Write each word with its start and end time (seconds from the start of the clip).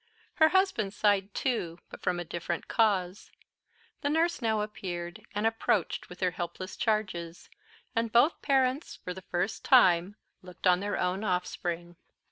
Her 0.37 0.49
husband 0.49 0.95
sighed 0.95 1.31
too; 1.35 1.77
but 1.91 2.01
from 2.01 2.19
a 2.19 2.25
different 2.25 2.67
cause. 2.67 3.29
The 4.01 4.09
nurse 4.09 4.41
now 4.41 4.61
appeared, 4.61 5.23
and 5.35 5.45
approached 5.45 6.09
with 6.09 6.21
her 6.21 6.31
helpless 6.31 6.75
charges; 6.75 7.51
and 7.95 8.11
both 8.11 8.41
parents, 8.41 8.95
for 8.95 9.13
the 9.13 9.21
first 9.21 9.63
time 9.63 10.15
looked 10.41 10.65
on 10.65 10.79
their 10.79 10.97
own 10.97 11.23
offspring. 11.23 11.97